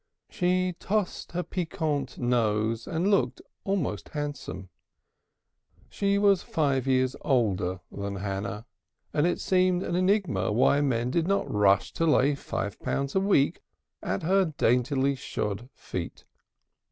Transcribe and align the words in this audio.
She 0.31 0.73
tossed 0.79 1.33
her 1.33 1.43
piquant 1.43 2.17
nose 2.17 2.87
and 2.87 3.11
looked 3.11 3.39
almost 3.63 4.09
handsome. 4.09 4.69
She 5.91 6.17
was 6.17 6.41
five 6.41 6.87
years 6.87 7.15
older 7.21 7.81
than 7.91 8.15
Hannah, 8.15 8.65
and 9.13 9.27
it 9.27 9.39
seemed 9.39 9.83
an 9.83 9.95
enigma 9.95 10.51
why 10.51 10.81
men 10.81 11.11
did 11.11 11.27
not 11.27 11.47
rush 11.53 11.93
to 11.93 12.07
lay 12.07 12.33
five 12.33 12.79
pounds 12.79 13.13
a 13.13 13.19
week 13.19 13.61
at 14.01 14.23
her 14.23 14.45
daintily 14.45 15.13
shod 15.13 15.69
feet. 15.75 16.25